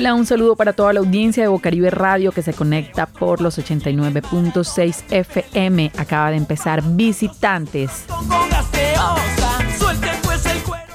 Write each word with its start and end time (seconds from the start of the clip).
Hola, 0.00 0.14
un 0.14 0.24
saludo 0.24 0.56
para 0.56 0.72
toda 0.72 0.94
la 0.94 1.00
audiencia 1.00 1.42
de 1.42 1.50
Bocaribe 1.50 1.90
Radio 1.90 2.32
que 2.32 2.40
se 2.40 2.54
conecta 2.54 3.04
por 3.04 3.42
los 3.42 3.58
89.6 3.58 5.04
FM. 5.10 5.92
Acaba 5.98 6.30
de 6.30 6.38
empezar 6.38 6.82
Visitantes. 6.96 8.06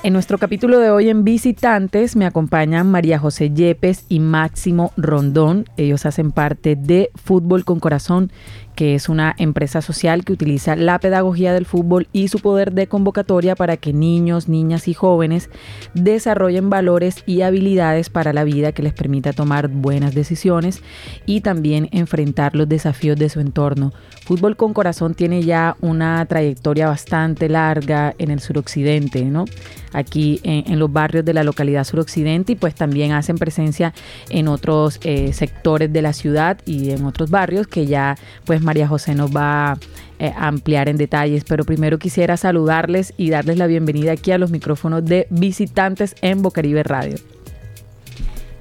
En 0.01 0.13
nuestro 0.13 0.39
capítulo 0.39 0.79
de 0.79 0.89
hoy 0.89 1.09
en 1.09 1.23
Visitantes 1.23 2.15
me 2.15 2.25
acompañan 2.25 2.89
María 2.89 3.19
José 3.19 3.51
Yepes 3.51 4.05
y 4.09 4.19
Máximo 4.19 4.91
Rondón. 4.97 5.65
Ellos 5.77 6.07
hacen 6.07 6.31
parte 6.31 6.75
de 6.75 7.11
Fútbol 7.13 7.63
con 7.63 7.79
Corazón 7.79 8.31
que 8.75 8.95
es 8.95 9.09
una 9.09 9.33
empresa 9.37 9.81
social 9.81 10.23
que 10.23 10.33
utiliza 10.33 10.75
la 10.75 10.99
pedagogía 10.99 11.53
del 11.53 11.65
fútbol 11.65 12.07
y 12.11 12.27
su 12.27 12.39
poder 12.39 12.73
de 12.73 12.87
convocatoria 12.87 13.55
para 13.55 13.77
que 13.77 13.93
niños, 13.93 14.47
niñas 14.47 14.87
y 14.87 14.93
jóvenes 14.93 15.49
desarrollen 15.93 16.69
valores 16.69 17.23
y 17.25 17.41
habilidades 17.41 18.09
para 18.09 18.33
la 18.33 18.43
vida 18.43 18.71
que 18.71 18.83
les 18.83 18.93
permita 18.93 19.33
tomar 19.33 19.69
buenas 19.69 20.13
decisiones 20.13 20.81
y 21.25 21.41
también 21.41 21.89
enfrentar 21.91 22.55
los 22.55 22.67
desafíos 22.67 23.17
de 23.17 23.29
su 23.29 23.39
entorno. 23.39 23.93
Fútbol 24.25 24.57
con 24.57 24.73
Corazón 24.73 25.13
tiene 25.13 25.43
ya 25.43 25.77
una 25.81 26.25
trayectoria 26.25 26.87
bastante 26.87 27.47
larga 27.47 28.15
en 28.17 28.31
el 28.31 28.39
suroccidente, 28.39 29.23
¿no? 29.23 29.45
Aquí 29.93 30.41
en, 30.43 30.77
los 30.77 30.91
barrios 30.91 31.23
de 31.23 31.33
la 31.33 31.43
localidad 31.43 31.85
suroccidente 31.85 32.53
y 32.53 32.55
pues 32.55 32.75
también 32.75 33.13
hacen 33.13 33.37
presencia 33.37 33.93
en 34.29 34.49
otros 34.49 34.99
eh, 35.03 35.31
sectores 35.31 35.93
de 35.93 36.01
la 36.01 36.11
ciudad 36.11 36.57
y 36.65 36.89
en 36.89 37.05
otros 37.05 37.29
barrios 37.29 37.67
que 37.67 37.85
ya 37.85 38.17
pues 38.43 38.61
María 38.65 38.87
José 38.87 39.15
nos 39.15 39.33
va 39.33 39.77
eh, 40.19 40.33
a 40.35 40.47
ampliar 40.47 40.89
en 40.89 40.97
detalles, 40.97 41.45
pero 41.45 41.63
primero 41.63 41.99
quisiera 41.99 42.35
saludarles 42.35 43.13
y 43.15 43.29
darles 43.29 43.57
la 43.57 43.67
bienvenida 43.67 44.11
aquí 44.11 44.31
a 44.31 44.37
los 44.37 44.51
micrófonos 44.51 45.05
de 45.05 45.27
visitantes 45.29 46.15
en 46.21 46.41
Bocaribe 46.41 46.83
Radio. 46.83 47.17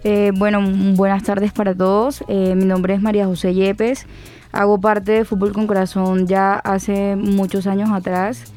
Eh, 0.04 0.32
bueno, 0.36 0.60
buenas 0.94 1.22
tardes 1.22 1.52
para 1.52 1.74
todos. 1.74 2.22
Eh, 2.28 2.54
mi 2.54 2.66
nombre 2.66 2.94
es 2.94 3.00
María 3.00 3.26
José 3.26 3.54
Yepes. 3.54 4.06
Hago 4.52 4.78
parte 4.80 5.12
de 5.12 5.24
Fútbol 5.24 5.52
con 5.52 5.66
Corazón 5.66 6.26
ya 6.26 6.54
hace 6.54 7.16
muchos 7.16 7.66
años 7.66 7.90
atrás. 7.90 8.52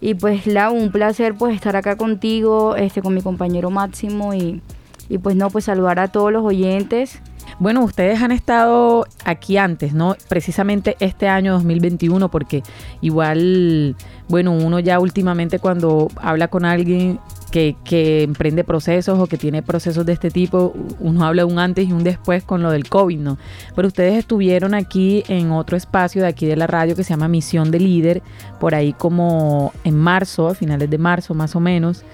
Y 0.00 0.14
pues 0.14 0.46
la 0.46 0.70
un 0.70 0.90
placer 0.90 1.34
pues 1.34 1.54
estar 1.54 1.76
acá 1.76 1.96
contigo, 1.96 2.76
este, 2.76 3.02
con 3.02 3.14
mi 3.14 3.20
compañero 3.20 3.70
Máximo 3.70 4.32
y, 4.32 4.62
y 5.08 5.18
pues 5.18 5.36
no, 5.36 5.50
pues 5.50 5.66
saludar 5.66 5.98
a 5.98 6.08
todos 6.08 6.32
los 6.32 6.44
oyentes 6.44 7.20
bueno, 7.58 7.82
ustedes 7.82 8.22
han 8.22 8.30
estado 8.30 9.06
aquí 9.24 9.56
antes, 9.56 9.92
¿no? 9.92 10.16
Precisamente 10.28 10.96
este 11.00 11.28
año 11.28 11.54
2021, 11.54 12.30
porque 12.30 12.62
igual, 13.00 13.96
bueno, 14.28 14.52
uno 14.52 14.78
ya 14.78 15.00
últimamente 15.00 15.58
cuando 15.58 16.08
habla 16.16 16.48
con 16.48 16.64
alguien 16.64 17.18
que, 17.50 17.76
que, 17.84 18.22
emprende 18.22 18.62
procesos 18.62 19.18
o 19.18 19.26
que 19.26 19.38
tiene 19.38 19.62
procesos 19.62 20.06
de 20.06 20.12
este 20.12 20.30
tipo, 20.30 20.72
uno 21.00 21.24
habla 21.24 21.46
un 21.46 21.58
antes 21.58 21.88
y 21.88 21.92
un 21.92 22.04
después 22.04 22.44
con 22.44 22.62
lo 22.62 22.70
del 22.70 22.88
COVID, 22.88 23.18
¿no? 23.18 23.38
Pero 23.74 23.88
ustedes 23.88 24.14
estuvieron 24.14 24.74
aquí 24.74 25.24
en 25.28 25.50
otro 25.50 25.76
espacio 25.76 26.22
de 26.22 26.28
aquí 26.28 26.46
de 26.46 26.56
la 26.56 26.66
radio 26.66 26.94
que 26.94 27.02
se 27.02 27.10
llama 27.10 27.26
Misión 27.26 27.70
de 27.70 27.80
Líder, 27.80 28.22
por 28.60 28.74
ahí 28.74 28.92
como 28.92 29.72
en 29.82 29.96
marzo, 29.96 30.48
a 30.48 30.54
finales 30.54 30.90
de 30.90 30.98
marzo 30.98 31.34
más 31.34 31.56
o 31.56 31.60
menos 31.60 32.04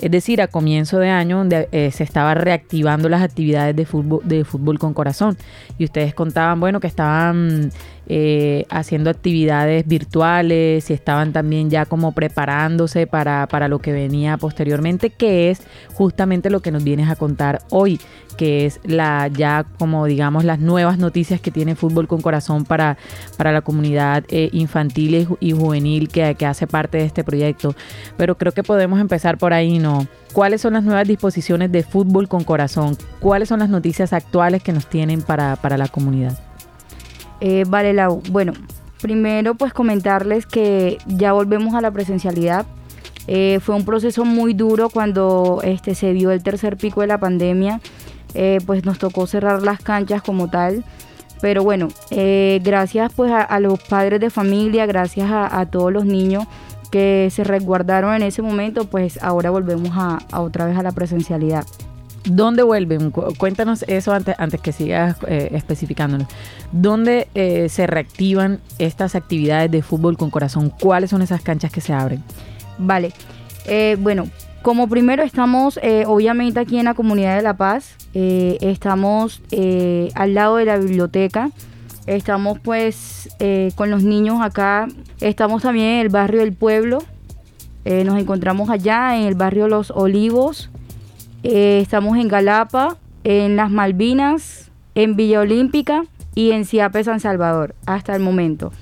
es 0.00 0.10
decir, 0.10 0.40
a 0.40 0.48
comienzo 0.48 0.98
de 0.98 1.10
año 1.10 1.38
donde 1.38 1.68
eh, 1.72 1.90
se 1.90 2.04
estaba 2.04 2.34
reactivando 2.34 3.08
las 3.08 3.22
actividades 3.22 3.74
de 3.74 3.84
fútbol, 3.84 4.78
con 4.78 4.94
corazón. 4.94 5.36
Y 5.78 5.84
ustedes 5.84 6.14
contaban, 6.14 6.60
bueno, 6.60 6.80
que 6.80 6.86
estaban 6.86 7.70
eh, 8.06 8.64
haciendo 8.70 9.10
actividades 9.10 9.86
virtuales 9.86 10.88
y 10.90 10.92
estaban 10.92 11.32
también 11.32 11.68
ya 11.68 11.84
como 11.84 12.12
preparándose 12.12 13.06
para, 13.06 13.46
para 13.48 13.68
lo 13.68 13.80
que 13.80 13.92
venía 13.92 14.36
posteriormente, 14.36 15.10
que 15.10 15.50
es 15.50 15.62
justamente 15.94 16.48
lo 16.48 16.60
que 16.60 16.70
nos 16.70 16.84
vienes 16.84 17.10
a 17.10 17.16
contar 17.16 17.60
hoy, 17.70 18.00
que 18.36 18.66
es 18.66 18.80
la 18.84 19.28
ya 19.28 19.66
como 19.78 20.06
digamos 20.06 20.44
las 20.44 20.60
nuevas 20.60 20.98
noticias 20.98 21.40
que 21.40 21.50
tiene 21.50 21.74
Fútbol 21.74 22.06
con 22.06 22.20
Corazón 22.20 22.64
para, 22.64 22.96
para 23.36 23.52
la 23.52 23.62
comunidad 23.62 24.24
eh, 24.28 24.48
infantil 24.52 25.28
y, 25.40 25.52
juvenil 25.52 26.08
que, 26.08 26.36
que, 26.36 26.46
hace 26.46 26.66
parte 26.66 26.98
de 26.98 27.04
este 27.04 27.24
proyecto. 27.24 27.74
Pero 28.16 28.38
creo 28.38 28.52
que 28.52 28.62
podemos 28.62 29.00
empezar 29.00 29.38
por 29.38 29.52
ahí, 29.52 29.78
¿no? 29.78 29.87
¿Cuáles 30.32 30.60
son 30.60 30.74
las 30.74 30.84
nuevas 30.84 31.06
disposiciones 31.06 31.72
de 31.72 31.82
Fútbol 31.82 32.28
con 32.28 32.44
Corazón? 32.44 32.96
¿Cuáles 33.20 33.48
son 33.48 33.60
las 33.60 33.68
noticias 33.68 34.12
actuales 34.12 34.62
que 34.62 34.72
nos 34.72 34.88
tienen 34.88 35.22
para, 35.22 35.56
para 35.56 35.76
la 35.76 35.88
comunidad? 35.88 36.38
Eh, 37.40 37.64
vale, 37.66 37.92
Lau. 37.92 38.22
Bueno, 38.30 38.52
primero 39.00 39.54
pues 39.54 39.72
comentarles 39.72 40.46
que 40.46 40.98
ya 41.06 41.32
volvemos 41.32 41.74
a 41.74 41.80
la 41.80 41.90
presencialidad. 41.90 42.66
Eh, 43.26 43.60
fue 43.62 43.74
un 43.74 43.84
proceso 43.84 44.24
muy 44.24 44.54
duro 44.54 44.88
cuando 44.88 45.60
este, 45.62 45.94
se 45.94 46.12
vio 46.12 46.30
el 46.30 46.42
tercer 46.42 46.76
pico 46.76 47.02
de 47.02 47.08
la 47.08 47.18
pandemia 47.18 47.80
eh, 48.34 48.58
pues 48.66 48.84
nos 48.84 48.98
tocó 48.98 49.26
cerrar 49.26 49.62
las 49.62 49.80
canchas 49.80 50.22
como 50.22 50.48
tal. 50.48 50.84
Pero 51.40 51.62
bueno, 51.62 51.88
eh, 52.10 52.60
gracias 52.64 53.12
pues 53.14 53.30
a, 53.32 53.60
los 53.60 53.80
padres 53.80 54.20
de 54.20 54.28
familia, 54.28 54.86
gracias 54.86 55.30
a, 55.30 55.64
todos 55.66 55.92
los 55.92 56.04
niños 56.04 56.46
que 56.90 57.28
se 57.30 57.44
resguardaron 57.44 58.14
en 58.14 58.22
ese 58.22 58.42
momento, 58.42 58.84
pues 58.86 59.22
ahora 59.22 59.50
volvemos 59.50 59.90
a, 59.92 60.18
otra 60.40 60.66
vez 60.66 60.76
a 60.76 60.82
la 60.82 60.92
presencialidad. 60.92 61.64
¿Dónde 62.24 62.62
vuelven? 62.62 63.10
Cuéntanos 63.10 63.84
eso 63.88 64.12
antes, 64.12 64.34
antes 64.38 64.60
que 64.60 64.72
sigas 64.72 65.16
eh, 65.26 65.50
especificándonos. 65.52 66.28
¿Dónde 66.72 67.28
se 67.70 67.86
reactivan 67.86 68.60
estas 68.78 69.14
actividades 69.14 69.70
de 69.70 69.82
fútbol 69.82 70.18
con 70.18 70.30
corazón? 70.30 70.70
¿Cuáles 70.70 71.10
son 71.10 71.22
esas 71.22 71.40
canchas 71.40 71.72
que 71.72 71.80
se 71.80 71.94
abren? 71.94 72.22
Vale. 72.78 73.12
bueno, 73.98 74.28
como 74.62 74.88
primero 74.88 75.22
estamos 75.22 75.78
eh, 75.82 76.04
obviamente 76.06 76.60
aquí 76.60 76.78
en 76.78 76.86
la 76.86 76.94
comunidad 76.94 77.36
de 77.36 77.42
La 77.42 77.56
Paz, 77.56 77.94
eh, 78.12 78.58
estamos 78.60 79.40
eh, 79.50 80.10
al 80.14 80.34
lado 80.34 80.56
de 80.56 80.64
la 80.64 80.76
biblioteca, 80.78 81.50
estamos 82.08 82.58
pues 82.58 83.28
con 83.74 83.90
los 83.90 84.02
niños 84.02 84.40
acá, 84.40 84.88
estamos 85.20 85.62
también 85.62 85.86
en 85.86 86.00
el 86.00 86.08
barrio 86.08 86.40
del 86.40 86.52
pueblo, 86.52 86.98
nos 87.84 88.18
encontramos 88.18 88.70
allá 88.70 89.16
en 89.16 89.26
el 89.26 89.34
barrio 89.34 89.68
Los 89.68 89.90
Olivos, 89.90 90.70
estamos 91.42 92.18
en 92.18 92.28
Galapa, 92.28 92.96
en 93.24 93.56
las 93.56 93.70
Malvinas, 93.70 94.70
en 94.94 95.16
Villa 95.16 95.40
Olímpica 95.40 96.04
y 96.34 96.52
en 96.52 96.64
Ciape 96.64 97.04
San 97.04 97.20
Salvador 97.20 97.74
hasta 97.86 98.16
el 98.16 98.22
momento. 98.22 98.72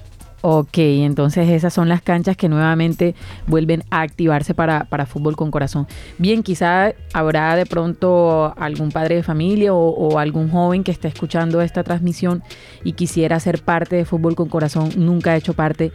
Ok, 0.49 0.79
entonces 0.79 1.49
esas 1.49 1.75
son 1.75 1.89
las 1.89 2.03
canchas 2.03 2.37
que 2.37 2.49
nuevamente 2.49 3.17
vuelven 3.49 3.83
a 3.91 4.03
activarse 4.03 4.55
para, 4.55 4.84
para 4.84 5.05
fútbol 5.05 5.34
con 5.34 5.51
corazón. 5.51 5.89
Bien, 6.19 6.45
quizá 6.45 6.93
habrá 7.12 7.57
de 7.57 7.67
pronto 7.67 8.55
algún 8.56 8.93
padre 8.93 9.17
de 9.17 9.25
familia 9.25 9.75
o, 9.75 10.21
algún 10.21 10.49
joven 10.49 10.85
que 10.85 10.93
esté 10.93 11.09
escuchando 11.09 11.62
esta 11.62 11.83
transmisión 11.83 12.45
y 12.85 12.93
quisiera 12.93 13.41
ser 13.41 13.61
parte 13.61 13.97
de 13.97 14.05
fútbol 14.05 14.37
con 14.37 14.49
corazón, 14.49 14.91
nunca 14.97 15.33
ha 15.33 15.37
hecho 15.37 15.53
parte. 15.53 15.91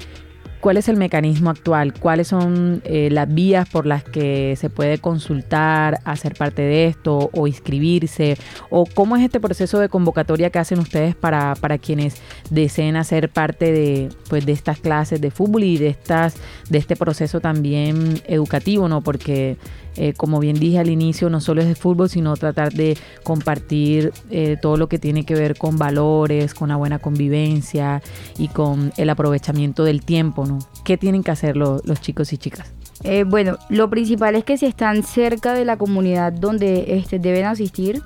¿Cuál 0.61 0.77
es 0.77 0.87
el 0.89 0.95
mecanismo 0.95 1.49
actual? 1.49 1.91
¿Cuáles 1.91 2.27
son 2.27 2.83
eh, 2.85 3.09
las 3.11 3.33
vías 3.33 3.67
por 3.67 3.87
las 3.87 4.03
que 4.03 4.55
se 4.57 4.69
puede 4.69 4.99
consultar, 4.99 5.99
hacer 6.05 6.35
parte 6.35 6.61
de 6.61 6.85
esto 6.85 7.31
o 7.33 7.47
inscribirse? 7.47 8.37
¿O 8.69 8.85
cómo 8.85 9.17
es 9.17 9.23
este 9.23 9.39
proceso 9.39 9.79
de 9.79 9.89
convocatoria 9.89 10.51
que 10.51 10.59
hacen 10.59 10.77
ustedes 10.77 11.15
para, 11.15 11.55
para 11.55 11.79
quienes 11.79 12.21
deseen 12.51 12.95
hacer 12.95 13.29
parte 13.29 13.71
de, 13.71 14.09
pues, 14.29 14.45
de 14.45 14.51
estas 14.51 14.79
clases 14.79 15.19
de 15.19 15.31
fútbol 15.31 15.63
y 15.63 15.79
de, 15.79 15.87
estas, 15.87 16.35
de 16.69 16.77
este 16.77 16.95
proceso 16.95 17.39
también 17.39 18.21
educativo? 18.27 18.87
¿no? 18.87 19.01
Porque 19.01 19.57
eh, 19.97 20.13
como 20.13 20.39
bien 20.39 20.57
dije 20.57 20.79
al 20.79 20.89
inicio, 20.89 21.29
no 21.29 21.41
solo 21.41 21.61
es 21.61 21.67
de 21.67 21.75
fútbol, 21.75 22.09
sino 22.09 22.35
tratar 22.37 22.71
de 22.71 22.97
compartir 23.23 24.13
eh, 24.29 24.57
todo 24.61 24.77
lo 24.77 24.87
que 24.87 24.99
tiene 24.99 25.25
que 25.25 25.35
ver 25.35 25.57
con 25.57 25.77
valores, 25.77 26.53
con 26.53 26.69
la 26.69 26.77
buena 26.77 26.99
convivencia 26.99 28.01
y 28.37 28.47
con 28.47 28.93
el 28.97 29.09
aprovechamiento 29.09 29.83
del 29.83 30.03
tiempo. 30.03 30.45
¿Qué 30.83 30.97
tienen 30.97 31.23
que 31.23 31.31
hacer 31.31 31.57
los 31.57 32.01
chicos 32.01 32.33
y 32.33 32.37
chicas? 32.37 32.71
Eh, 33.03 33.23
bueno, 33.23 33.57
lo 33.69 33.89
principal 33.89 34.35
es 34.35 34.43
que 34.43 34.57
si 34.57 34.65
están 34.65 35.03
cerca 35.03 35.53
de 35.53 35.65
la 35.65 35.77
comunidad 35.77 36.33
donde 36.33 36.97
este, 36.97 37.19
deben 37.19 37.45
asistir, 37.45 38.01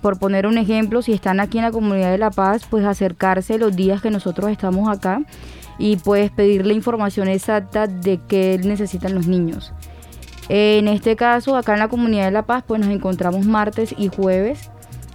por 0.00 0.18
poner 0.18 0.46
un 0.46 0.56
ejemplo, 0.56 1.02
si 1.02 1.12
están 1.12 1.40
aquí 1.40 1.58
en 1.58 1.64
la 1.64 1.70
comunidad 1.70 2.10
de 2.10 2.16
La 2.16 2.30
Paz, 2.30 2.62
pues 2.70 2.86
acercarse 2.86 3.58
los 3.58 3.76
días 3.76 4.00
que 4.00 4.10
nosotros 4.10 4.50
estamos 4.50 4.88
acá 4.88 5.20
y 5.78 5.96
pues 5.96 6.30
pedir 6.30 6.66
la 6.66 6.72
información 6.72 7.28
exacta 7.28 7.86
de 7.86 8.18
qué 8.28 8.58
necesitan 8.62 9.14
los 9.14 9.26
niños. 9.26 9.72
En 10.48 10.88
este 10.88 11.14
caso, 11.14 11.56
acá 11.56 11.74
en 11.74 11.78
la 11.78 11.88
comunidad 11.88 12.24
de 12.26 12.30
La 12.30 12.42
Paz, 12.42 12.64
pues 12.66 12.80
nos 12.80 12.90
encontramos 12.90 13.46
martes 13.46 13.94
y 13.96 14.08
jueves. 14.08 14.70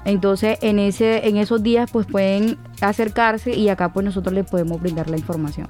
Entonces, 0.05 0.57
en, 0.61 0.79
ese, 0.79 1.27
en 1.27 1.37
esos 1.37 1.63
días, 1.63 1.89
pues 1.91 2.05
pueden 2.05 2.57
acercarse 2.81 3.55
y 3.55 3.69
acá 3.69 3.91
pues 3.93 4.05
nosotros 4.05 4.33
les 4.33 4.45
podemos 4.45 4.79
brindar 4.81 5.09
la 5.09 5.17
información. 5.17 5.67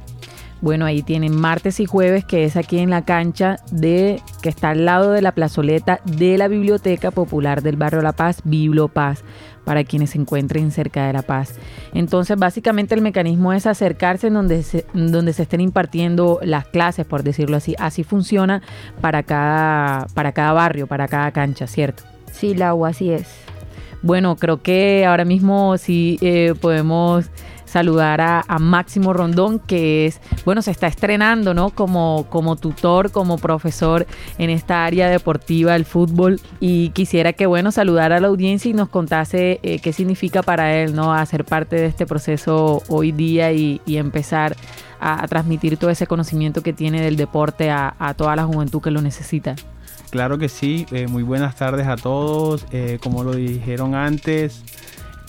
Bueno, 0.64 0.86
ahí 0.86 1.02
tienen 1.02 1.36
martes 1.36 1.82
y 1.82 1.86
jueves, 1.86 2.24
que 2.24 2.46
es 2.46 2.56
aquí 2.56 2.80
en 2.80 2.90
la 2.90 3.04
cancha 3.04 3.58
de 3.70 4.22
que 4.42 4.48
está 4.48 4.70
al 4.70 4.86
lado 4.86 5.12
de 5.12 5.22
la 5.22 5.34
plazoleta 5.34 6.00
de 6.06 6.38
la 6.38 6.48
Biblioteca 6.48 7.12
Popular 7.12 7.62
del 7.62 7.76
Barrio 7.76 8.02
La 8.02 8.14
Paz, 8.14 8.40
Biblo 8.46 8.88
Paz 8.88 9.26
para 9.66 9.84
quienes 9.84 10.12
se 10.12 10.20
encuentren 10.20 10.72
cerca 10.72 11.06
de 11.06 11.12
La 11.12 11.22
Paz. 11.22 11.56
Entonces, 11.94 12.38
básicamente 12.38 12.96
el 12.96 13.02
mecanismo 13.02 13.52
es 13.52 13.68
acercarse 13.68 14.28
en 14.28 14.36
donde 14.36 14.64
se, 14.64 14.86
donde 14.94 15.34
se 15.34 15.44
estén 15.44 15.60
impartiendo 15.60 16.40
las 16.42 16.66
clases, 16.66 17.06
por 17.06 17.24
decirlo 17.24 17.58
así. 17.58 17.76
Así 17.78 18.06
funciona 18.06 18.62
para 19.02 19.24
cada, 19.24 20.08
para 20.14 20.32
cada 20.32 20.54
barrio, 20.54 20.88
para 20.88 21.10
cada 21.10 21.32
cancha, 21.32 21.68
¿cierto? 21.68 22.04
Sí, 22.32 22.56
Lau, 22.56 22.86
así 22.86 23.12
es. 23.12 23.28
Bueno, 24.02 24.38
creo 24.38 24.62
que 24.62 25.06
ahora 25.06 25.26
mismo 25.26 25.78
sí 25.78 26.18
eh, 26.22 26.54
podemos 26.62 27.30
saludar 27.74 28.22
a, 28.22 28.44
Máximo 28.60 29.14
Rondón, 29.14 29.58
que 29.58 30.06
es, 30.06 30.22
bueno, 30.46 30.62
se 30.62 30.70
está 30.70 30.86
estrenando, 30.86 31.56
¿no? 31.56 31.72
Como, 31.72 32.28
como 32.30 32.56
tutor, 32.56 33.12
como 33.12 33.40
profesor 33.40 34.06
en 34.38 34.52
esta 34.52 34.86
área 34.86 35.10
deportiva, 35.10 35.76
el 35.76 35.84
fútbol. 35.84 36.40
Y 36.60 36.90
quisiera 36.90 37.34
que, 37.34 37.48
bueno, 37.48 37.72
saludar 37.72 38.14
a 38.14 38.20
la 38.20 38.28
audiencia 38.28 38.70
y 38.70 38.74
nos 38.74 38.90
contase 38.90 39.60
eh, 39.64 39.80
qué 39.80 39.92
significa 39.92 40.44
para 40.44 40.76
él, 40.76 40.96
¿no? 40.96 41.14
Hacer 41.14 41.46
parte 41.46 41.76
de 41.76 41.88
este 41.88 42.06
proceso 42.06 42.84
hoy 42.90 43.12
día 43.12 43.52
y, 43.52 43.82
empezar 43.88 44.56
a, 45.00 45.28
transmitir 45.28 45.78
todo 45.78 45.90
ese 45.90 46.06
conocimiento 46.06 46.62
que 46.62 46.74
tiene 46.74 47.02
del 47.02 47.16
deporte 47.16 47.72
a, 47.72 48.14
toda 48.16 48.36
la 48.36 48.46
juventud 48.46 48.82
que 48.82 48.92
lo 48.92 49.02
necesita. 49.02 49.56
Claro 50.12 50.38
que 50.38 50.48
sí, 50.48 50.86
eh, 50.92 51.08
muy 51.08 51.24
buenas 51.24 51.56
tardes 51.56 51.88
a 51.88 51.96
todos. 51.96 52.68
Eh, 52.72 53.00
como 53.02 53.24
lo 53.24 53.34
dijeron 53.34 53.96
antes, 53.96 54.64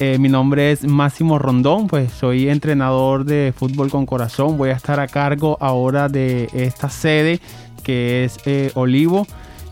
eh, 0.00 0.19
mi 0.19 0.29
nombre 0.29 0.73
es 0.73 0.85
Máximo 0.85 1.38
Rondón, 1.38 1.87
pues 1.87 2.11
soy 2.12 2.49
entrenador 2.49 3.25
de 3.25 3.55
fútbol 3.56 3.91
con 3.91 4.06
corazón. 4.06 4.58
Voy 4.58 4.70
a 4.70 4.73
estar 4.73 4.99
a 4.99 5.06
cargo 5.06 5.56
ahora 5.61 6.08
de 6.08 6.49
esta 6.52 6.91
sede 6.91 7.41
que 7.85 8.25
es 8.25 8.38
eh, 8.44 8.73
Olivo 8.75 9.26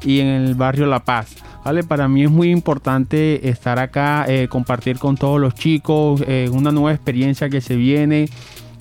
y 0.04 0.20
en 0.20 0.28
el 0.28 0.54
barrio 0.54 0.86
La 0.86 1.00
Paz. 1.00 1.34
¿Vale? 1.64 1.82
Para 1.82 2.08
mí 2.08 2.24
es 2.24 2.30
muy 2.30 2.50
importante 2.50 3.48
estar 3.48 3.78
acá, 3.78 4.24
eh, 4.28 4.48
compartir 4.48 4.98
con 4.98 5.16
todos 5.16 5.40
los 5.40 5.54
chicos, 5.54 6.20
una 6.50 6.72
nueva 6.72 6.92
experiencia 6.92 7.48
que 7.48 7.60
se 7.60 7.76
viene. 7.76 8.28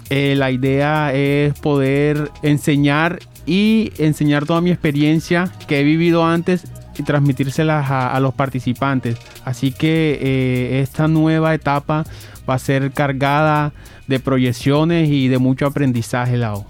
la 0.09 0.51
idea 0.51 1.13
es 1.13 1.53
poder 1.59 2.31
enseñar 2.41 3.19
y 3.45 3.91
enseñar 3.97 4.45
toda 4.45 4.61
mi 4.61 4.71
experiencia 4.71 5.51
que 5.67 5.79
he 5.79 5.83
vivido 5.83 6.25
antes 6.25 6.65
transmitírselas 7.01 7.89
a, 7.89 8.19
los 8.19 8.33
participantes. 8.33 9.17
Así 9.45 9.71
que 9.71 10.19
eh, 10.21 10.81
esta 10.81 11.07
nueva 11.07 11.53
etapa 11.53 12.03
va 12.49 12.55
a 12.55 12.59
ser 12.59 12.91
cargada 12.91 13.73
de 14.07 14.19
proyecciones 14.19 15.09
y 15.09 15.27
de 15.27 15.37
mucho 15.37 15.65
aprendizaje, 15.65 16.37
Lau. 16.37 16.65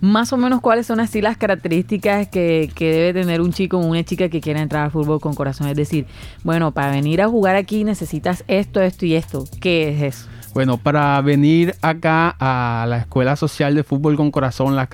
Más 0.00 0.32
o 0.32 0.36
menos 0.36 0.60
cuáles 0.60 0.86
son 0.86 1.00
así 1.00 1.20
las 1.20 1.36
características 1.36 2.28
que, 2.28 2.70
debe 2.78 3.20
tener 3.20 3.40
un 3.40 3.52
chico 3.52 3.78
o 3.78 3.86
una 3.86 4.04
chica 4.04 4.28
que 4.28 4.40
quiera 4.40 4.60
entrar 4.60 4.84
al 4.84 4.90
fútbol 4.92 5.20
con 5.20 5.34
corazón. 5.34 5.68
Es 5.68 5.76
decir, 5.76 6.06
bueno, 6.44 6.70
para 6.70 6.92
venir 6.92 7.20
a 7.20 7.28
jugar 7.28 7.56
aquí 7.56 7.82
necesitas 7.82 8.44
esto, 8.46 8.80
esto 8.80 9.06
y 9.06 9.14
esto. 9.14 9.44
¿Qué 9.60 9.88
es 9.88 10.02
eso? 10.02 10.28
Bueno, 10.54 10.78
para 10.78 11.20
venir 11.20 11.74
acá 11.82 12.34
a 12.38 12.86
la 12.88 12.98
Escuela 12.98 13.36
Social 13.36 13.74
de 13.74 13.84
Fútbol 13.84 14.16
con 14.16 14.30
Corazón, 14.30 14.76
las, 14.76 14.88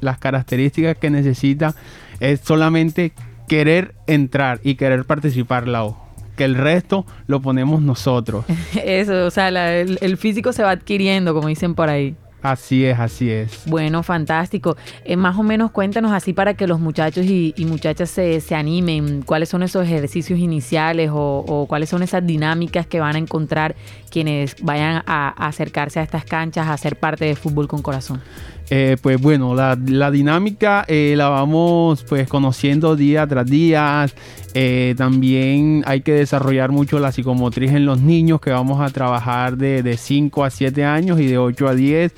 las 0.00 0.18
características 0.18 0.96
que 0.98 1.10
necesita 1.10 1.74
es 2.20 2.40
solamente 2.40 3.12
querer 3.50 3.96
entrar 4.06 4.60
y 4.62 4.76
querer 4.76 5.04
participar, 5.04 5.66
Lau. 5.66 5.96
Que 6.36 6.44
el 6.44 6.54
resto 6.54 7.04
lo 7.26 7.42
ponemos 7.42 7.82
nosotros. 7.82 8.44
Eso, 8.84 9.26
o 9.26 9.30
sea, 9.32 9.48
el, 9.80 10.16
físico 10.18 10.52
se 10.52 10.62
va 10.62 10.70
adquiriendo, 10.70 11.34
como 11.34 11.48
dicen 11.48 11.74
por 11.74 11.88
ahí. 11.88 12.14
Así 12.42 12.84
es, 12.84 12.96
así 12.96 13.28
es. 13.28 13.64
Bueno, 13.66 14.04
fantástico. 14.04 14.76
Eh, 15.04 15.16
más 15.16 15.36
o 15.36 15.42
menos 15.42 15.72
cuéntanos 15.72 16.12
así 16.12 16.32
para 16.32 16.54
que 16.54 16.68
los 16.68 16.78
muchachos 16.78 17.26
y, 17.26 17.52
muchachas 17.66 18.08
se, 18.10 18.54
animen. 18.54 19.22
¿Cuáles 19.22 19.48
son 19.48 19.64
esos 19.64 19.84
ejercicios 19.84 20.38
iniciales 20.38 21.10
o, 21.12 21.44
o, 21.46 21.66
cuáles 21.66 21.88
son 21.88 22.04
esas 22.04 22.24
dinámicas 22.24 22.86
que 22.86 23.00
van 23.00 23.16
a 23.16 23.18
encontrar 23.18 23.74
quienes 24.10 24.54
vayan 24.62 25.02
a 25.06 25.28
acercarse 25.48 25.98
a 25.98 26.04
estas 26.04 26.24
canchas 26.24 26.68
a 26.68 26.76
ser 26.76 26.94
parte 26.94 27.24
de 27.24 27.34
Fútbol 27.34 27.66
con 27.66 27.82
Corazón? 27.82 28.22
Eh, 28.72 28.96
pues 29.02 29.20
bueno, 29.20 29.56
la, 29.56 29.74
dinámica 30.12 30.84
eh, 30.86 31.14
la 31.16 31.28
vamos 31.28 32.04
pues 32.04 32.28
conociendo 32.28 32.94
día 32.94 33.26
tras 33.26 33.46
día. 33.46 34.06
Eh, 34.54 34.94
también 34.96 35.82
hay 35.86 36.02
que 36.02 36.12
desarrollar 36.12 36.70
mucho 36.70 37.00
la 37.00 37.10
psicomotriz 37.10 37.72
en 37.72 37.84
los 37.84 38.00
niños 38.00 38.40
que 38.40 38.50
vamos 38.50 38.80
a 38.80 38.90
trabajar 38.90 39.56
de, 39.56 39.96
5 39.96 40.44
a 40.44 40.50
7 40.50 40.84
años 40.84 41.18
y 41.18 41.26
de 41.26 41.38
8 41.38 41.68
a 41.68 41.74
10. 41.74 42.14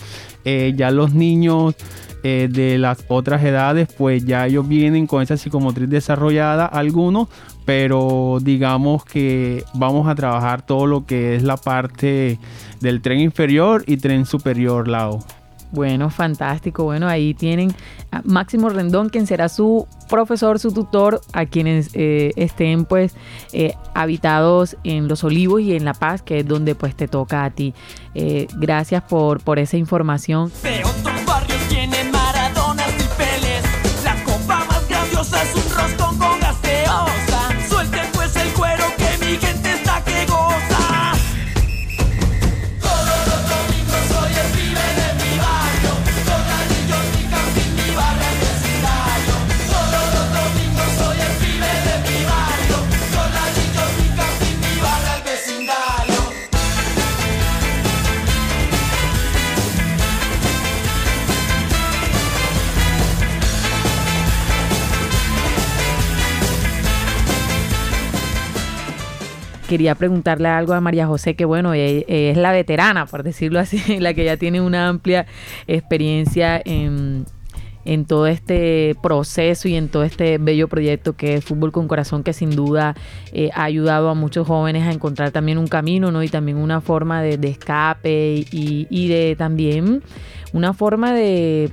ya 0.77 0.91
los 0.91 1.15
niños 1.15 1.75
de 2.23 2.77
las 2.79 3.05
otras 3.09 3.43
edades 3.43 3.89
pues 3.99 4.25
ya 4.25 4.47
ellos 4.47 4.69
vienen 4.69 5.09
con 5.09 5.23
esa 5.23 5.37
psicomotriz 5.37 5.89
desarrollada 5.89 6.67
algunos 6.67 7.29
pero 7.65 8.39
digamos 8.41 9.05
que 9.05 9.65
vamos 9.75 10.07
a 10.07 10.15
trabajar 10.15 10.65
todo 10.65 10.87
lo 10.87 11.05
que 11.05 11.35
es 11.35 11.43
la 11.43 11.57
parte 11.57 12.39
del 12.81 13.01
tren 13.03 13.19
inferior 13.19 13.83
y 13.87 13.97
tren 13.97 14.25
superior 14.25 14.87
lado. 14.87 15.19
Bueno, 15.73 16.11
fantástico. 16.11 16.85
Bueno, 16.85 17.09
ahí 17.09 17.33
tienen 17.33 17.75
a 18.11 18.21
Máximo 18.25 18.69
Rendón, 18.69 19.09
quien 19.09 19.27
será 19.27 19.49
su 19.49 19.89
profesor, 20.09 20.59
su 20.59 20.71
tutor, 20.71 21.23
a 21.33 21.47
quienes 21.47 21.91
eh, 21.95 22.33
estén 22.37 22.85
pues 22.85 23.15
eh, 23.55 23.75
habitados 23.95 24.77
en 24.85 25.09
Los 25.09 25.25
Olivos 25.25 25.63
y 25.63 25.75
en 25.75 25.87
La 25.87 25.95
Paz, 25.95 26.21
que 26.23 26.41
es 26.41 26.47
donde 26.47 26.75
pues 26.75 26.95
te 26.95 27.09
toca 27.09 27.45
a 27.45 27.51
ti. 27.51 27.73
Eh, 28.15 28.49
gracias 28.59 29.03
por, 29.05 29.43
por 29.43 29.59
esa 29.59 29.79
información. 29.79 30.53
Quería 69.73 69.95
preguntarle 69.95 70.49
algo 70.49 70.75
a 70.75 70.83
María 70.83 71.07
José, 71.07 71.35
que 71.35 71.47
bueno, 71.47 71.73
e, 71.73 72.05
es 72.07 72.37
la 72.37 72.53
veterana, 72.53 73.07
por 73.07 73.23
decirlo 73.23 73.59
así, 73.59 73.81
la 74.01 74.13
que 74.13 74.23
ya 74.23 74.37
tiene 74.37 74.61
una 74.61 74.87
amplia 74.87 75.25
experiencia 75.67 76.61
en, 76.63 77.25
todo 78.07 78.27
este 78.27 78.95
proceso 79.03 79.69
y 79.69 79.77
en 79.77 79.89
todo 79.89 80.05
este 80.05 80.37
bello 80.37 80.69
proyecto 80.69 81.15
que 81.15 81.37
es 81.37 81.45
Fútbol 81.47 81.73
con 81.73 81.89
Corazón, 81.89 82.23
que 82.23 82.35
sin 82.35 82.55
duda 82.55 82.95
eh, 83.33 83.49
ha 83.55 83.65
ayudado 83.65 84.11
a 84.11 84.15
muchos 84.15 84.47
jóvenes 84.47 84.87
a 84.87 84.93
encontrar 84.93 85.31
también 85.31 85.57
un 85.57 85.69
camino, 85.69 86.13
¿no? 86.13 86.23
Y 86.23 86.29
también 86.29 86.59
una 86.59 86.83
forma 86.83 87.23
de, 87.23 87.39
escape 87.49 88.45
y 88.53 89.09
de 89.09 89.37
también 89.39 90.03
una 90.53 90.75
forma 90.75 91.15
de 91.15 91.73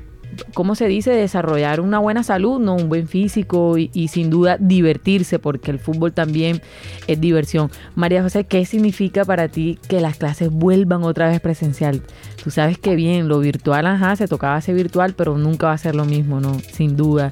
¿cómo 0.53 0.75
se 0.75 0.87
dice? 0.87 1.11
Desarrollar 1.11 1.81
una 1.81 1.99
buena 1.99 2.23
salud, 2.23 2.59
¿no? 2.59 2.75
Un 2.75 2.89
buen 2.89 3.07
físico 3.07 3.77
y, 3.77 4.07
sin 4.07 4.29
duda 4.29 4.57
divertirse, 4.59 5.39
porque 5.39 5.71
el 5.71 5.79
fútbol 5.79 6.13
también 6.13 6.61
es 7.07 7.19
diversión. 7.19 7.71
María 7.95 8.21
José, 8.21 8.45
¿qué 8.45 8.65
significa 8.65 9.25
para 9.25 9.47
ti 9.47 9.79
que 9.87 10.01
las 10.01 10.17
clases 10.17 10.49
vuelvan 10.51 11.03
otra 11.03 11.29
vez 11.29 11.39
presencial? 11.39 12.01
Tú 12.43 12.51
sabes 12.51 12.77
que 12.77 12.95
bien, 12.95 13.27
lo 13.27 13.39
virtual, 13.39 13.87
ajá, 13.87 14.15
se 14.15 14.27
tocaba 14.27 14.55
hacer 14.55 14.75
virtual, 14.75 15.13
pero 15.15 15.37
nunca 15.37 15.67
va 15.67 15.73
a 15.73 15.77
ser 15.77 15.95
lo 15.95 16.05
mismo, 16.05 16.39
¿no? 16.39 16.57
Sin 16.59 16.95
duda. 16.95 17.31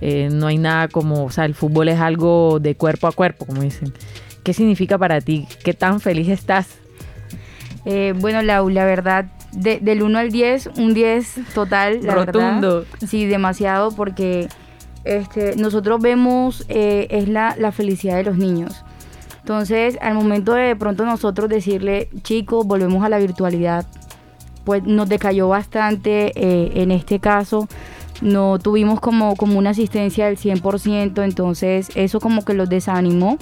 Eh, 0.00 0.28
no 0.30 0.46
hay 0.46 0.58
nada 0.58 0.88
como, 0.88 1.24
o 1.24 1.30
sea, 1.30 1.46
el 1.46 1.54
fútbol 1.54 1.88
es 1.88 2.00
algo 2.00 2.58
de 2.60 2.74
cuerpo 2.74 3.06
a 3.06 3.12
cuerpo, 3.12 3.46
como 3.46 3.62
dicen. 3.62 3.92
¿Qué 4.42 4.52
significa 4.52 4.98
para 4.98 5.20
ti? 5.20 5.48
¿Qué 5.64 5.74
tan 5.74 6.00
feliz 6.00 6.28
estás? 6.28 6.68
Eh, 7.84 8.14
bueno, 8.16 8.42
Lau, 8.42 8.68
la 8.68 8.84
verdad, 8.84 9.26
del 9.56 10.02
1 10.02 10.18
al 10.18 10.30
10, 10.30 10.70
un 10.78 10.94
10 10.94 11.52
total, 11.54 12.00
la 12.02 12.14
Rotundo. 12.14 12.84
Sí, 13.06 13.26
demasiado 13.26 13.90
porque 13.90 14.48
este, 15.04 15.56
nosotros 15.56 16.00
vemos 16.00 16.64
eh, 16.68 17.06
es 17.10 17.28
la, 17.28 17.54
felicidad 17.72 18.16
de 18.16 18.24
los 18.24 18.36
niños. 18.36 18.84
Entonces, 19.40 19.96
al 20.02 20.14
momento 20.14 20.54
de, 20.54 20.62
de 20.64 20.76
pronto 20.76 21.04
nosotros 21.04 21.48
decirle, 21.48 22.10
chicos, 22.22 22.66
volvemos 22.66 23.04
a 23.04 23.08
la 23.08 23.18
virtualidad, 23.18 23.86
pues 24.64 24.82
nos 24.82 25.08
decayó 25.08 25.48
bastante 25.48 26.32
eh, 26.34 26.82
en 26.82 26.90
este 26.90 27.20
caso. 27.20 27.68
No 28.20 28.58
tuvimos 28.58 29.00
como, 29.00 29.36
como 29.36 29.58
una 29.58 29.70
asistencia 29.70 30.26
del 30.26 30.36
100%, 30.36 31.22
entonces 31.22 31.90
eso 31.94 32.18
como 32.18 32.44
que 32.44 32.54
los 32.54 32.68
desanimó. 32.68 33.38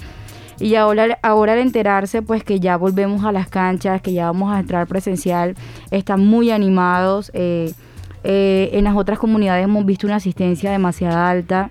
Y 0.64 0.76
ahora, 0.76 1.18
ahora 1.20 1.52
al 1.52 1.58
enterarse 1.58 2.22
pues 2.22 2.42
que 2.42 2.58
ya 2.58 2.78
volvemos 2.78 3.22
a 3.26 3.32
las 3.32 3.48
canchas, 3.48 4.00
que 4.00 4.14
ya 4.14 4.24
vamos 4.24 4.50
a 4.50 4.60
entrar 4.60 4.86
presencial, 4.86 5.56
están 5.90 6.24
muy 6.24 6.50
animados. 6.50 7.30
Eh, 7.34 7.74
eh, 8.22 8.70
en 8.72 8.84
las 8.84 8.96
otras 8.96 9.18
comunidades 9.18 9.62
hemos 9.62 9.84
visto 9.84 10.06
una 10.06 10.16
asistencia 10.16 10.72
demasiado 10.72 11.18
alta. 11.18 11.70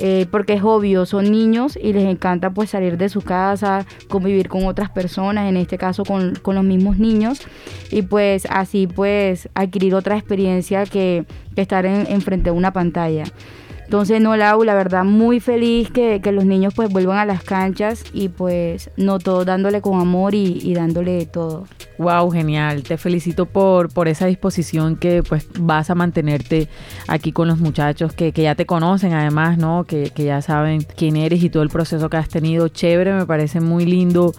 Eh, 0.00 0.26
porque 0.30 0.52
es 0.52 0.62
obvio, 0.62 1.04
son 1.04 1.32
niños 1.32 1.76
y 1.76 1.92
les 1.92 2.04
encanta 2.04 2.50
pues 2.50 2.70
salir 2.70 2.96
de 2.96 3.08
su 3.08 3.22
casa, 3.22 3.84
convivir 4.08 4.48
con 4.48 4.66
otras 4.66 4.90
personas, 4.90 5.48
en 5.48 5.56
este 5.56 5.76
caso 5.76 6.04
con, 6.04 6.34
los 6.40 6.64
mismos 6.64 6.98
niños, 6.98 7.40
y 7.90 8.02
pues 8.02 8.46
así 8.48 8.86
pues 8.86 9.48
adquirir 9.54 9.96
otra 9.96 10.16
experiencia 10.16 10.86
que, 10.86 11.24
estar 11.56 11.84
en, 11.84 12.20
frente 12.20 12.50
a 12.50 12.52
una 12.52 12.72
pantalla. 12.72 13.24
Entonces, 13.88 14.20
no, 14.20 14.36
Lau, 14.36 14.64
la 14.64 14.74
verdad, 14.74 15.02
muy 15.02 15.40
feliz 15.40 15.90
que, 15.90 16.20
que, 16.20 16.30
los 16.30 16.44
niños 16.44 16.74
pues 16.76 16.90
vuelvan 16.90 17.16
a 17.16 17.24
las 17.24 17.42
canchas 17.42 18.04
y 18.12 18.28
pues 18.28 18.90
no 18.98 19.18
todo 19.18 19.46
dándole 19.46 19.80
con 19.80 19.98
amor 19.98 20.34
y, 20.34 20.58
y 20.62 20.74
dándole 20.74 21.24
todo. 21.24 21.64
Wow, 21.96 22.30
genial. 22.30 22.82
Te 22.82 22.98
felicito 22.98 23.46
por, 23.46 23.90
por 23.90 24.06
esa 24.06 24.26
disposición 24.26 24.96
que 24.96 25.22
pues 25.22 25.48
vas 25.58 25.88
a 25.88 25.94
mantenerte 25.94 26.68
aquí 27.06 27.32
con 27.32 27.48
los 27.48 27.60
muchachos 27.60 28.12
que, 28.12 28.32
que 28.32 28.42
ya 28.42 28.54
te 28.54 28.66
conocen 28.66 29.14
además, 29.14 29.56
¿no? 29.56 29.84
Que, 29.84 30.10
que, 30.14 30.24
ya 30.24 30.42
saben 30.42 30.82
quién 30.94 31.16
eres 31.16 31.42
y 31.42 31.48
todo 31.48 31.62
el 31.62 31.70
proceso 31.70 32.10
que 32.10 32.18
has 32.18 32.28
tenido. 32.28 32.68
Chévere, 32.68 33.14
me 33.14 33.24
parece 33.24 33.62
muy 33.62 33.86
lindo 33.86 34.34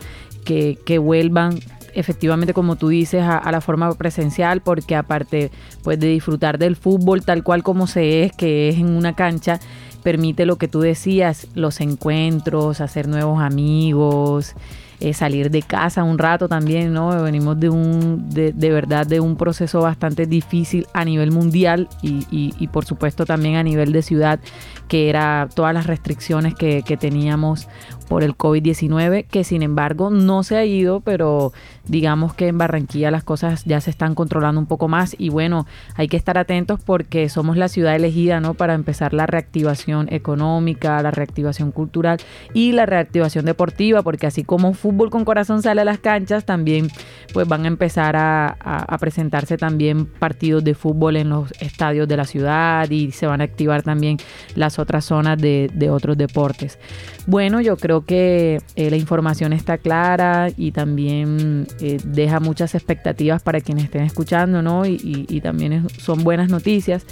que, 0.45 0.77
que 0.85 0.99
vuelvan 0.99 1.57
efectivamente 1.99 2.53
como 2.53 2.75
tú 2.75 2.89
dices 2.89 3.23
a, 3.23 3.51
la 3.51 3.61
forma 3.61 3.93
presencial 3.93 4.61
porque 4.61 4.95
aparte 4.95 5.51
pues 5.83 5.99
de 5.99 6.07
disfrutar 6.07 6.57
del 6.57 6.75
fútbol 6.75 7.23
tal 7.23 7.43
cual 7.43 7.63
como 7.63 7.87
se 7.87 8.23
es 8.23 8.31
que 8.31 8.69
es 8.69 8.77
en 8.77 8.89
una 8.89 9.13
cancha 9.13 9.59
permite 10.03 10.45
lo 10.45 10.57
que 10.57 10.67
tú 10.67 10.79
decías 10.79 11.47
los 11.55 11.81
encuentros 11.81 12.81
hacer 12.81 13.07
nuevos 13.07 13.41
amigos 13.41 14.55
eh, 15.01 15.13
salir 15.13 15.49
de 15.49 15.61
casa 15.61 16.03
un 16.03 16.17
rato 16.17 16.49
también, 16.49 16.91
¿no? 16.91 17.23
Venimos 17.23 17.57
de 17.57 17.69
un, 17.69 18.29
de, 18.29 18.51
de 18.51 18.69
verdad, 18.69 19.07
de 19.07 19.21
un 19.21 19.37
proceso 19.37 19.79
bastante 19.79 20.25
difícil 20.25 20.87
a 20.93 21.05
nivel 21.05 21.31
mundial 21.31 21.87
y, 22.01 22.25
y, 22.29 22.67
por 22.67 22.83
supuesto 22.83 23.25
también 23.25 23.55
a 23.55 23.63
nivel 23.63 23.93
de 23.93 24.01
ciudad, 24.01 24.41
que 24.89 25.09
era 25.09 25.47
todas 25.55 25.73
las 25.73 25.87
restricciones 25.87 26.53
que 26.53 26.97
teníamos 26.99 27.69
por 28.09 28.23
el 28.23 28.35
COVID-19, 28.35 29.25
que 29.27 29.43
sin 29.45 29.61
embargo 29.61 30.09
no 30.09 30.43
se 30.43 30.57
ha 30.57 30.65
ido, 30.65 30.99
pero 30.99 31.53
digamos 31.85 32.33
que 32.33 32.47
en 32.47 32.57
Barranquilla 32.57 33.11
las 33.11 33.23
cosas 33.23 33.63
ya 33.65 33.79
se 33.81 33.91
están 33.91 34.15
controlando 34.15 34.59
un 34.59 34.65
poco 34.67 34.87
más 34.87 35.15
y 35.17 35.29
bueno, 35.29 35.67
hay 35.95 36.07
que 36.07 36.17
estar 36.17 36.37
atentos 36.37 36.79
porque 36.83 37.29
somos 37.29 37.55
la 37.55 37.67
ciudad 37.67 37.95
elegida, 37.95 38.39
¿no? 38.39 38.55
Para 38.55 38.73
empezar 38.73 39.13
la 39.13 39.27
reactivación 39.27 40.11
económica, 40.11 41.01
la 41.03 41.11
reactivación 41.11 41.71
cultural 41.71 42.19
y 42.53 42.71
la 42.71 42.87
reactivación 42.87 43.45
deportiva, 43.45 44.01
porque 44.01 44.27
así 44.27 44.43
como 44.43 44.73
fútbol 44.73 45.11
con 45.11 45.23
corazón 45.23 45.61
sale 45.61 45.81
a 45.81 45.85
las 45.85 45.99
canchas, 45.99 46.45
también 46.45 46.89
pues 47.31 47.47
van 47.47 47.65
a 47.65 47.67
empezar 47.67 48.15
a, 48.15 48.47
a, 48.47 48.97
presentarse 48.97 49.55
también 49.55 50.07
partidos 50.07 50.63
de 50.63 50.73
fútbol 50.73 51.15
en 51.15 51.29
los 51.29 51.51
estadios 51.61 52.07
de 52.07 52.17
la 52.17 52.25
ciudad 52.25 52.89
y 52.89 53.11
se 53.11 53.27
van 53.27 53.41
a 53.41 53.43
activar 53.43 53.83
también 53.83 54.17
las 54.55 54.79
otras 54.79 55.05
zonas 55.05 55.37
de, 55.37 55.69
de 55.73 55.91
otros 55.91 56.17
deportes. 56.17 56.79
Bueno, 57.27 57.61
yo 57.61 57.77
creo 57.77 57.98
que 58.05 58.61
eh, 58.75 58.89
la 58.89 58.97
información 58.97 59.53
está 59.53 59.77
clara 59.77 60.49
y 60.55 60.71
también 60.71 61.67
eh, 61.79 61.97
deja 62.03 62.39
muchas 62.39 62.75
expectativas 62.75 63.41
para 63.41 63.61
quienes 63.61 63.85
estén 63.85 64.03
escuchando, 64.03 64.61
¿no? 64.61 64.85
Y, 64.85 65.39
también 65.41 65.87
son 65.89 66.23
buenas 66.23 66.49
noticias. 66.49 67.05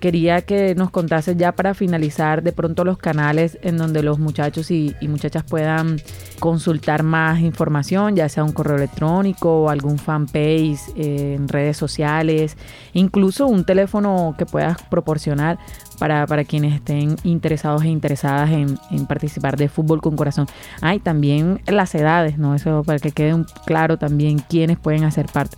Quería 0.00 0.42
que 0.42 0.74
nos 0.76 0.90
contases 0.90 1.36
ya 1.36 1.52
para 1.52 1.74
finalizar 1.74 2.42
de 2.42 2.52
pronto 2.52 2.84
los 2.84 2.98
canales 2.98 3.58
en 3.62 3.76
donde 3.76 4.02
los 4.02 4.18
muchachos 4.18 4.70
y, 4.70 4.94
muchachas 5.02 5.42
puedan 5.42 6.00
consultar 6.38 7.02
más 7.02 7.40
información, 7.40 8.14
ya 8.14 8.28
sea 8.28 8.44
un 8.44 8.52
correo 8.52 8.76
electrónico 8.76 9.62
o 9.62 9.70
algún 9.70 9.98
fanpage 9.98 10.78
eh, 10.94 11.34
en 11.34 11.48
redes 11.48 11.76
sociales, 11.76 12.56
incluso 12.92 13.46
un 13.46 13.64
teléfono 13.64 14.34
que 14.38 14.46
puedas 14.46 14.80
proporcionar 14.82 15.58
para, 15.98 16.26
para, 16.26 16.44
quienes 16.44 16.74
estén 16.74 17.16
interesados 17.24 17.82
e 17.82 17.88
interesadas 17.88 18.50
en, 18.50 18.78
participar 19.06 19.56
de 19.56 19.68
fútbol 19.68 20.00
con 20.00 20.14
corazón. 20.14 20.46
Ah, 20.80 20.94
y 20.94 21.00
también 21.00 21.60
las 21.66 21.94
edades, 21.94 22.38
¿no? 22.38 22.54
Eso 22.54 22.84
para 22.84 23.00
que 23.00 23.10
quede 23.10 23.44
claro 23.66 23.98
también 23.98 24.38
quiénes 24.38 24.78
pueden 24.78 25.04
hacer 25.04 25.26
parte. 25.26 25.56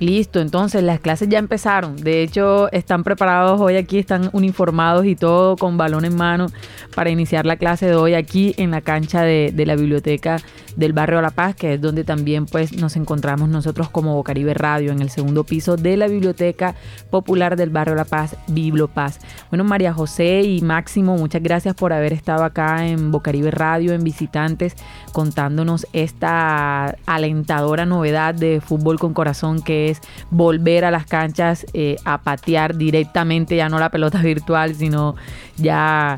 Listo, 0.00 0.40
entonces 0.40 0.82
las 0.82 0.98
clases 0.98 1.28
ya 1.28 1.38
empezaron. 1.38 1.94
De 1.96 2.22
hecho, 2.22 2.72
están 2.72 3.04
preparados 3.04 3.60
hoy 3.60 3.76
aquí, 3.76 3.98
están 3.98 4.30
uniformados 4.32 5.04
y 5.04 5.14
todo 5.14 5.56
con 5.56 5.76
balón 5.76 6.06
en 6.06 6.16
mano 6.16 6.46
para 6.94 7.10
iniciar 7.10 7.44
la 7.44 7.56
clase 7.56 7.84
de 7.84 7.96
hoy 7.96 8.14
aquí 8.14 8.54
en 8.56 8.70
la 8.70 8.80
cancha 8.80 9.22
de, 9.22 9.52
la 9.54 9.76
biblioteca 9.76 10.38
del 10.74 10.94
barrio 10.94 11.20
La 11.20 11.28
Paz, 11.28 11.54
que 11.54 11.74
es 11.74 11.80
donde 11.82 12.02
también 12.02 12.46
pues 12.46 12.72
nos 12.72 12.96
encontramos 12.96 13.50
nosotros 13.50 13.90
como 13.90 14.14
Bocaribe 14.14 14.54
Radio 14.54 14.90
en 14.90 15.02
el 15.02 15.10
segundo 15.10 15.44
piso 15.44 15.76
de 15.76 15.98
la 15.98 16.08
biblioteca 16.08 16.76
popular 17.10 17.56
del 17.56 17.68
barrio 17.68 17.94
La 17.94 18.06
Paz, 18.06 18.36
Bibliopaz. 18.46 19.18
Bueno, 19.50 19.64
María 19.64 19.92
José 19.92 20.40
y 20.40 20.62
Máximo, 20.62 21.18
muchas 21.18 21.42
gracias 21.42 21.74
por 21.74 21.92
haber 21.92 22.14
estado 22.14 22.44
acá 22.44 22.86
en 22.86 23.10
Bocaribe 23.10 23.50
Radio, 23.50 23.92
en 23.92 24.02
Visitantes, 24.02 24.76
contándonos 25.12 25.86
esta 25.92 26.96
alentadora 27.04 27.84
novedad 27.84 28.34
de 28.34 28.62
fútbol 28.62 28.98
con 28.98 29.12
corazón 29.12 29.60
que 29.60 29.89
es 29.89 29.89
volver 30.30 30.84
a 30.84 30.90
las 30.90 31.06
canchas 31.06 31.66
eh, 31.72 31.96
a 32.04 32.22
patear 32.22 32.76
directamente, 32.76 33.56
ya 33.56 33.68
no 33.68 33.78
la 33.78 33.90
pelota 33.90 34.18
virtual, 34.22 34.74
sino 34.74 35.16
ya 35.56 36.16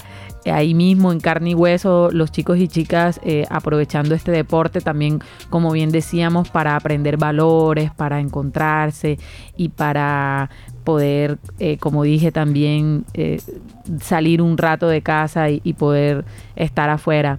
ahí 0.51 0.75
mismo 0.75 1.13
en 1.13 1.21
carne 1.21 1.51
y 1.51 1.55
hueso 1.55 2.11
los 2.11 2.33
chicos 2.33 2.59
y 2.59 2.69
chicas 2.69 3.21
eh, 3.25 3.47
aprovechando 3.51 4.15
este 4.15 4.33
deporte 4.33 4.81
también 4.81 5.21
como 5.51 5.71
bien 5.71 5.91
decíamos 5.91 6.51
para 6.51 6.75
aprender 6.75 7.17
valores 7.17 7.91
para 7.93 8.21
encontrarse 8.21 9.19
y 9.57 9.69
para 9.69 10.51
poder 10.85 11.39
eh, 11.59 11.77
como 11.79 12.03
dije 12.03 12.33
también 12.33 13.05
eh, 13.15 13.41
salir 14.01 14.43
un 14.43 14.59
rato 14.59 14.89
de 14.89 15.03
casa 15.03 15.51
y 15.51 15.73
poder 15.75 16.25
estar 16.57 16.91
afuera 16.91 17.39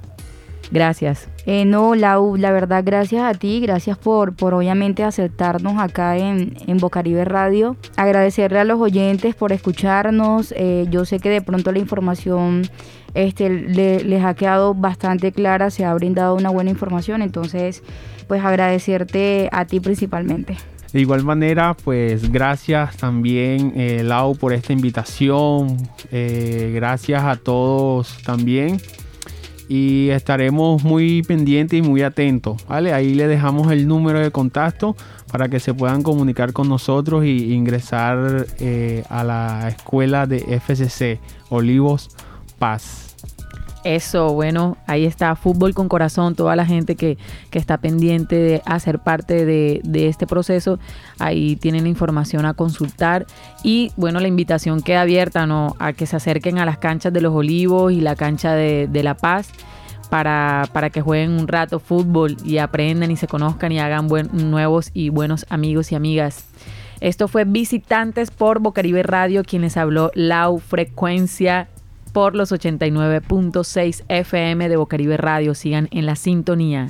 Gracias. 0.74 1.30
Eh, 1.46 1.66
no, 1.66 1.94
Lau, 1.94 2.36
la 2.36 2.52
verdad, 2.52 2.82
gracias 2.84 3.22
a 3.24 3.38
ti, 3.38 3.60
gracias 3.60 3.96
por, 3.96 4.36
por 4.36 4.56
obviamente 4.56 5.04
aceptarnos 5.04 5.80
acá 5.80 6.18
en, 6.18 6.56
en 6.66 6.78
Bocaribe 6.80 7.26
Radio. 7.26 7.78
Agradecerle 7.96 8.58
a 8.58 8.64
los 8.64 8.82
oyentes 8.82 9.36
por 9.36 9.52
escucharnos. 9.52 10.52
Eh, 10.58 10.88
yo 10.90 11.06
sé 11.06 11.20
que 11.20 11.30
de 11.30 11.44
pronto 11.44 11.72
la 11.72 11.78
información 11.78 12.64
este, 13.14 13.52
le, 13.52 14.04
les 14.04 14.26
ha 14.26 14.34
quedado 14.34 14.74
bastante 14.74 15.32
clara, 15.32 15.70
se 15.70 15.86
ha 15.86 15.94
brindado 15.94 16.34
una 16.34 16.50
buena 16.50 16.72
información, 16.72 17.22
entonces, 17.22 17.84
pues 18.28 18.44
agradecerte 18.44 19.50
a 19.52 19.66
ti 19.66 19.80
principalmente. 19.80 20.58
De 20.92 21.02
igual 21.02 21.24
manera, 21.24 21.78
pues 21.84 22.32
gracias 22.32 22.98
también, 22.98 23.74
eh, 23.76 24.02
Lau, 24.04 24.36
por 24.36 24.54
esta 24.54 24.74
invitación. 24.74 25.78
Eh, 26.12 26.72
gracias 26.74 27.24
a 27.24 27.36
todos 27.36 28.18
también 28.24 28.80
y 29.74 30.12
estaremos 30.12 30.84
muy 30.84 31.24
pendientes 31.24 31.80
y 31.80 31.82
muy 31.82 32.04
atentos. 32.04 32.64
¿vale? 32.68 32.94
Ahí 32.94 33.16
le 33.16 33.28
dejamos 33.28 33.72
el 33.72 33.88
número 33.88 34.20
de 34.20 34.30
contacto 34.30 34.96
para 35.32 35.50
que 35.50 35.60
se 35.60 35.74
puedan 35.74 36.04
comunicar 36.04 36.54
con 36.54 36.70
nosotros 36.70 37.26
y 37.26 37.52
ingresar 37.56 38.46
eh, 38.60 39.04
a 39.10 39.24
la 39.24 39.70
escuela 39.70 40.28
de 40.28 40.42
FCC 40.60 41.20
Olivos 41.50 42.12
Paz. 42.60 43.13
Eso, 43.84 44.34
bueno, 44.34 44.78
ahí 44.88 45.06
está 45.06 45.36
Fútbol 45.36 45.74
con 45.74 45.90
Corazón, 45.90 46.36
toda 46.36 46.56
la 46.56 46.66
gente 46.66 46.96
que, 46.96 47.18
que 47.50 47.60
está 47.60 47.78
pendiente 47.78 48.38
de 48.38 48.62
hacer 48.66 49.00
parte 49.00 49.46
de, 49.46 49.82
de, 49.84 50.08
este 50.08 50.26
proceso, 50.26 50.80
ahí 51.20 51.58
tienen 51.58 51.84
la 51.84 51.90
información 51.90 52.46
a 52.46 52.54
consultar 52.54 53.26
y 53.62 53.92
bueno, 53.98 54.22
la 54.22 54.30
invitación 54.30 54.82
queda 54.82 55.02
abierta 55.02 55.46
¿no? 55.46 55.76
a 55.80 55.92
que 55.92 56.06
se 56.06 56.16
acerquen 56.16 56.60
a 56.60 56.66
las 56.66 56.78
canchas 56.78 57.12
de 57.12 57.20
los 57.20 57.34
Olivos 57.34 57.92
y 57.92 58.00
la 58.00 58.16
cancha 58.16 58.54
de, 58.54 58.88
de 58.88 59.04
La 59.04 59.16
Paz. 59.16 59.50
Para, 60.10 60.70
para, 60.72 60.92
que 60.92 61.02
jueguen 61.02 61.32
un 61.32 61.48
rato 61.48 61.80
fútbol 61.80 62.38
y 62.46 62.60
aprendan 62.60 63.10
y 63.10 63.16
se 63.16 63.26
conozcan 63.26 63.72
y 63.72 63.80
hagan 63.80 64.08
buen, 64.08 64.30
nuevos 64.32 64.92
y 64.94 65.10
buenos 65.10 65.44
amigos 65.50 65.92
y 65.92 65.96
amigas. 65.96 66.46
Esto 67.02 67.28
fue 67.28 67.46
Visitantes 67.46 68.30
por 68.30 68.60
Bocaribe 68.60 69.02
Radio, 69.02 69.44
quienes 69.44 69.76
habló 69.76 70.12
Lau 70.14 70.60
Frecuencia 70.60 71.68
por 72.14 72.36
los 72.36 72.52
89.6 72.52 74.04
FM 74.08 74.70
de 74.70 74.78
Bocaribe 74.78 75.18
Radio. 75.18 75.56
Sigan 75.56 75.90
en 75.92 76.06
la 76.06 76.16
sintonía. 76.16 76.88